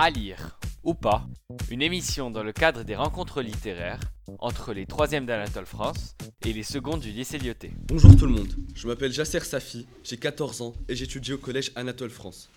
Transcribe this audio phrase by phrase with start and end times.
[0.00, 1.26] À lire ou pas,
[1.70, 3.98] une émission dans le cadre des rencontres littéraires
[4.38, 6.14] entre les 3e d'Anatole France
[6.46, 7.72] et les secondes du lycée Lyoté.
[7.88, 11.72] Bonjour tout le monde, je m'appelle Jasser Safi, j'ai 14 ans et j'étudie au collège
[11.74, 12.48] Anatole France.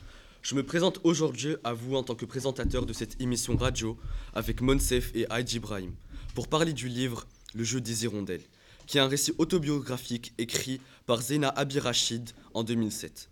[0.43, 3.97] Je me présente aujourd'hui à vous en tant que présentateur de cette émission radio
[4.35, 5.95] avec Monsef et Haïdji Ibrahim
[6.35, 8.45] pour parler du livre Le jeu des hirondelles,
[8.85, 13.31] qui est un récit autobiographique écrit par Zena Abirachid en 2007.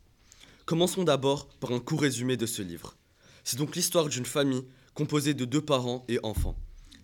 [0.65, 2.95] Commençons d'abord par un court résumé de ce livre.
[3.49, 4.63] C'est donc l'histoire d'une famille
[4.93, 6.55] composée de deux parents et enfants,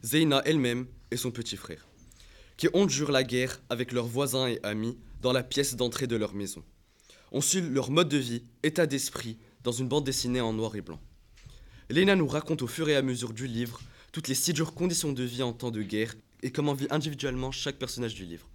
[0.04, 1.88] Zeina elle-même et son petit frère,
[2.55, 6.35] qui endurent la guerre avec leurs voisins et amis dans la pièce d'entrée de leur
[6.35, 6.63] maison.
[7.31, 10.81] On suit leur mode de vie, état d'esprit, dans une bande dessinée en noir et
[10.81, 10.99] blanc.
[11.90, 15.13] Lena nous raconte au fur et à mesure du livre toutes les si dures conditions
[15.13, 18.48] de vie en temps de guerre et comment vit individuellement chaque personnage du livre.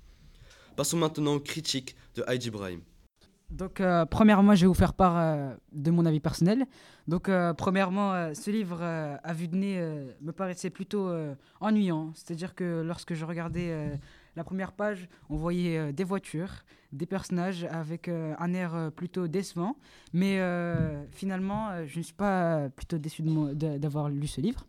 [0.76, 2.82] Passons maintenant aux critiques de Heidi Ibrahim.
[3.50, 6.66] Donc, euh, premièrement, je vais vous faire part euh, de mon avis personnel.
[7.08, 9.80] Donc, euh, premièrement, ce livre à vue de nez
[10.20, 11.10] me paraissait plutôt
[11.60, 12.12] ennuyant.
[12.14, 13.98] C'est-à-dire que lorsque je regardais
[14.36, 19.76] la première page, on voyait des voitures, des personnages avec un air plutôt décevant.
[20.12, 20.38] Mais
[21.10, 24.66] finalement, je ne suis pas plutôt déçu d'avoir lu ce livre.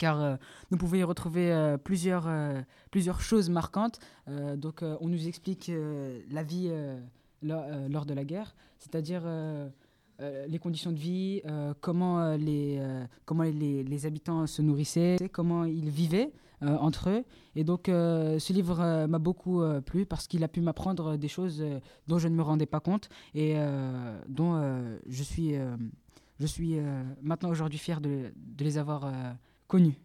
[0.00, 0.38] Car
[0.72, 2.28] nous pouvons y retrouver plusieurs,
[2.90, 4.00] plusieurs choses marquantes.
[4.26, 5.70] Donc, on nous explique
[6.30, 6.72] la vie
[7.44, 9.68] euh, lo- lors de la guerre, c'est-à-dire euh,
[10.20, 11.42] euh, les conditions de vie,
[11.80, 12.80] comment, les,
[13.24, 17.24] comment les, les habitants se nourrissaient, comment ils vivaient entre eux.
[17.56, 21.62] Et donc, ce livre m'a beaucoup plu parce qu'il a pu m'apprendre des choses
[22.06, 23.56] dont je ne me rendais pas compte et
[24.28, 24.54] dont
[25.06, 25.56] je suis,
[26.38, 26.78] je suis
[27.22, 29.10] maintenant aujourd'hui fier de, de les avoir euh,
[29.66, 29.98] connus.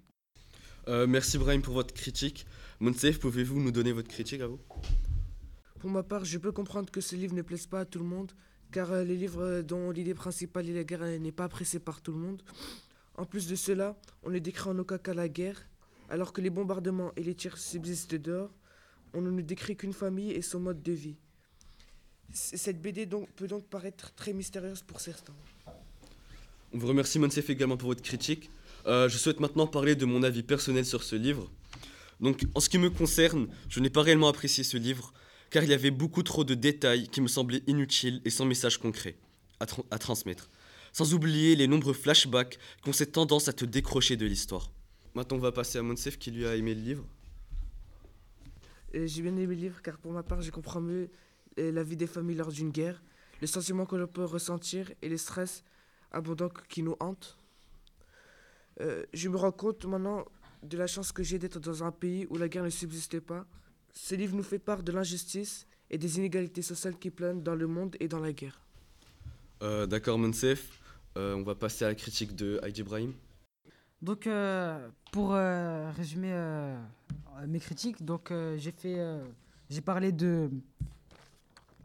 [0.87, 2.45] Euh, merci Brahim pour votre critique.
[2.79, 4.59] Monsef, pouvez-vous nous donner votre critique à vous?
[5.79, 8.05] Pour ma part, je peux comprendre que ce livre ne plaise pas à tout le
[8.05, 8.33] monde,
[8.71, 12.11] car euh, les livres dont l'idée principale est la guerre n'est pas appréciée par tout
[12.11, 12.43] le monde.
[13.15, 15.65] En plus de cela, on ne décrit en aucun cas la guerre,
[16.09, 18.51] alors que les bombardements et les tirs subsistent dehors,
[19.13, 21.15] on ne nous décrit qu'une famille et son mode de vie.
[22.31, 25.33] Cette BD peut donc paraître très mystérieuse pour certains.
[26.73, 28.51] On vous remercie Monsef également pour votre critique.
[28.85, 31.49] Euh, je souhaite maintenant parler de mon avis personnel sur ce livre.
[32.19, 35.13] Donc, en ce qui me concerne, je n'ai pas réellement apprécié ce livre,
[35.49, 38.77] car il y avait beaucoup trop de détails qui me semblaient inutiles et sans message
[38.77, 39.15] concret
[39.59, 40.49] à, tran- à transmettre.
[40.91, 44.71] Sans oublier les nombreux flashbacks qui ont cette tendance à te décrocher de l'histoire.
[45.15, 47.05] Maintenant, on va passer à Monsef qui lui a aimé le livre.
[48.93, 51.09] J'ai bien aimé le livre car pour ma part, je comprends mieux
[51.59, 53.01] euh, la vie des familles lors d'une guerre,
[53.39, 55.63] le sentiment que l'on peut ressentir et le stress
[56.11, 57.37] abondant qui nous hante.
[58.81, 60.25] Euh, je me rends compte maintenant
[60.63, 63.45] de la chance que j'ai d'être dans un pays où la guerre ne subsiste pas.
[63.93, 67.67] Ce livre nous fait part de l'injustice et des inégalités sociales qui planent dans le
[67.67, 68.59] monde et dans la guerre.
[69.61, 70.79] Euh, D'accord, Monsef.
[71.17, 73.13] Euh, on va passer à la critique de Heidi Ibrahim.
[74.01, 76.77] Donc, euh, pour euh, résumer euh,
[77.47, 79.21] mes critiques, donc euh, j'ai fait, euh,
[79.69, 80.49] j'ai parlé de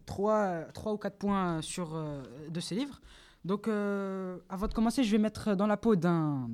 [0.06, 3.00] trois, trois ou quatre points sur euh, de ces livres.
[3.44, 6.48] Donc, euh, avant de commencer, je vais mettre dans la peau d'un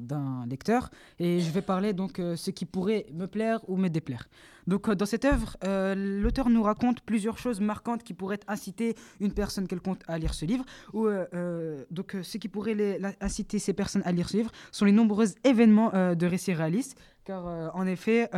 [0.49, 0.91] lecteur
[1.21, 4.29] et je vais parler donc euh, ce qui pourrait me plaire ou me déplaire.
[4.67, 5.57] Donc, euh, dans cette œuvre,
[5.95, 10.45] l'auteur nous raconte plusieurs choses marquantes qui pourraient inciter une personne quelconque à lire ce
[10.45, 10.65] livre.
[10.93, 11.07] Ou,
[11.91, 15.27] donc, ce qui pourrait les- inciter ces personnes à lire ce livre sont les nombreux
[15.45, 18.29] événements de récits réalistes, car en effet,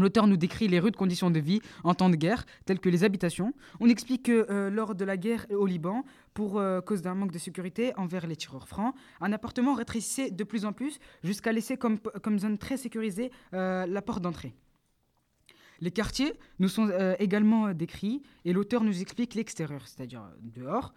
[0.00, 3.04] l'auteur nous décrit les rudes conditions de vie en temps de guerre, telles que les
[3.04, 3.52] habitations.
[3.80, 7.32] On explique que euh, lors de la guerre au Liban, pour euh, cause d'un manque
[7.32, 11.76] de sécurité envers les tireurs francs, un appartement rétrécissait de plus en plus jusqu'à laisser
[11.76, 11.98] comme,
[12.38, 14.54] zone très sécurisée euh, la porte d'entrée.
[15.80, 20.60] Les quartiers nous sont euh, également euh, décrits et l'auteur nous explique l'extérieur, c'est-à-dire euh,
[20.60, 20.94] dehors,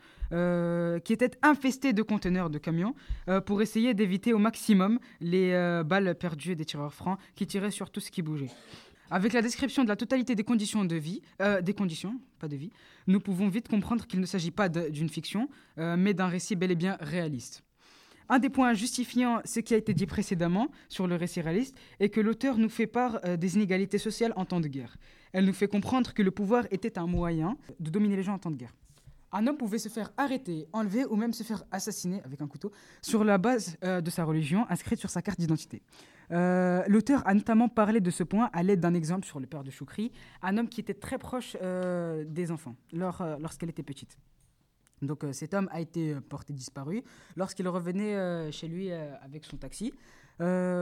[1.03, 2.95] qui était infesté de conteneurs de camions
[3.45, 5.51] pour essayer d'éviter au maximum les
[5.85, 8.49] balles perdues des tireurs francs qui tiraient sur tout ce qui bougeait.
[9.09, 11.21] Avec la description de la totalité des conditions de vie,
[11.61, 12.71] des conditions, pas de vie,
[13.07, 16.75] nous pouvons vite comprendre qu'il ne s'agit pas d'une fiction, mais d'un récit bel et
[16.75, 17.63] bien réaliste.
[18.29, 22.09] Un des points justifiant ce qui a été dit précédemment sur le récit réaliste est
[22.09, 24.97] que l'auteur nous fait part euh, des inégalités sociales en temps de guerre.
[25.31, 28.39] Elle nous fait comprendre que le pouvoir était un moyen de dominer les gens en
[28.39, 28.73] temps de guerre.
[29.31, 32.71] Un homme pouvait se faire arrêter, enlever ou même se faire assassiner avec un couteau
[33.01, 35.81] sur la base euh, de sa religion inscrite sur sa carte d'identité.
[36.31, 39.63] Euh, L'auteur a notamment parlé de ce point à l'aide d'un exemple sur le père
[39.63, 41.55] de Choukri, un homme qui était très proche
[42.25, 44.17] des enfants lors- lorsqu'elle était petite.
[45.01, 47.03] Donc euh, cet homme a été euh, porté disparu
[47.35, 49.93] lorsqu'il revenait euh, chez lui avec son taxi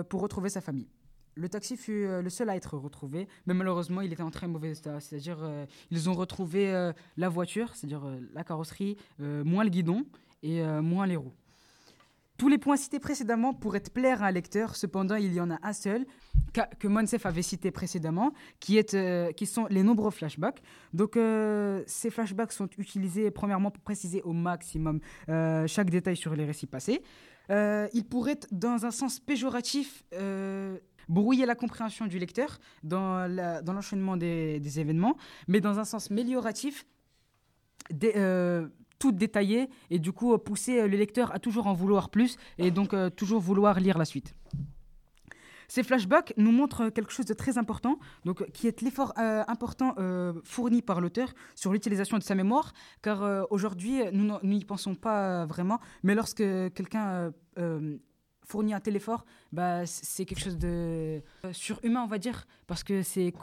[0.10, 0.90] pour retrouver sa famille.
[1.36, 4.72] Le taxi fut le seul à être retrouvé, mais malheureusement, il était en très mauvais
[4.72, 5.00] état.
[5.00, 5.38] C'est-à-dire,
[5.92, 8.04] ils ont retrouvé la voiture, c'est-à-dire
[8.34, 10.06] la carrosserie, moins le guidon
[10.44, 11.34] et moins les roues.
[12.38, 15.58] Tous les points cités précédemment pourraient plaire à un lecteur, cependant il y en a
[15.64, 16.06] un seul
[16.80, 20.62] que Monsef avait cité précédemment, qui, est, euh, qui sont les nombreux flashbacks.
[20.94, 25.00] Donc euh, ces flashbacks sont utilisés premièrement pour préciser au maximum
[25.30, 27.02] euh, chaque détail sur les récits passés.
[27.50, 30.04] Ils pourraient, dans un sens péjoratif,
[31.08, 33.28] brouiller la compréhension du lecteur dans
[33.66, 35.16] l'enchaînement des, des événements,
[35.48, 36.86] mais dans un sens mélioratif,
[38.04, 38.68] euh,
[39.00, 42.38] tout détailler et du coup euh, pousser euh, le lecteur à toujours en vouloir plus
[42.58, 44.36] et donc euh, toujours vouloir lire la suite.
[45.68, 49.96] Ces flashbacks nous montrent quelque chose de très important, donc, qui est l'effort important
[50.44, 52.72] fourni par l'auteur sur l'utilisation de sa mémoire,
[53.02, 56.44] car aujourd'hui, nous n'y pensons pas vraiment, mais lorsque
[56.76, 57.34] quelqu'un
[58.44, 63.02] fournit un tel effort, bah, c'est quelque chose de surhumain, on va dire, parce que
[63.02, 63.34] c'est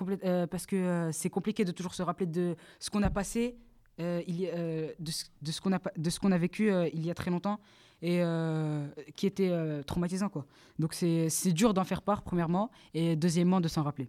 [1.10, 3.58] c'est compliqué de toujours se rappeler de ce qu'on a passé,
[4.02, 4.22] a,
[4.54, 5.60] euh, de, ce- de ce
[6.20, 7.58] qu'on a, vécu euh, il y a très longtemps
[8.02, 10.28] et euh, qui était euh, traumatisant.
[10.28, 10.44] Quoi.
[10.78, 14.08] Donc c'est dur d'en faire part, premièrement, et deuxièmement, de s'en rappeler.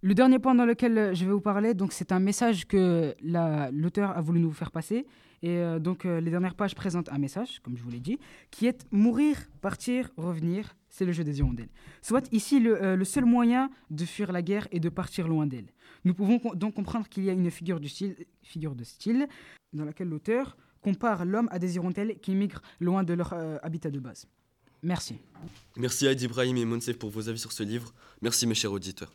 [0.00, 3.14] Le dernier point dans lequel euh, je vais vous parler, donc c'est un message que
[3.22, 5.06] la- l'auteur a voulu nous faire passer.
[5.42, 8.18] Et euh, donc euh, les dernières pages présentent un message, comme je vous l'ai dit,
[8.50, 10.76] qui est mourir, partir, revenir.
[10.88, 11.68] C'est le jeu des hirondelles.
[12.00, 15.66] Soit ici le, seul moyen de fuir la guerre est de partir loin d'elle.
[16.04, 17.80] Nous pouvons donc comprendre qu'il y a une figure,
[18.42, 19.26] figure de style
[19.72, 23.98] dans laquelle l'auteur compare l'homme à des hirondelles qui migrent loin de leur habitat de
[23.98, 24.26] base.
[24.82, 25.18] Merci.
[25.76, 27.92] Merci Ed Ibrahim et Monsef pour vos avis sur ce livre.
[28.22, 29.12] Merci mes chers auditeurs.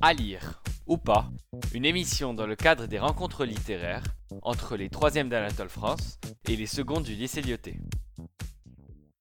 [0.00, 1.30] À lire ou pas,
[1.72, 4.04] une émission dans le cadre des rencontres littéraires
[4.42, 7.80] entre les 3e d'Anatole France et les secondes du lycée Lyoté.